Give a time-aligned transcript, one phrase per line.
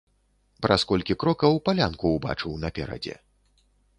[0.65, 3.15] Праз колькі крокаў палянку ўбачыў наперадзе.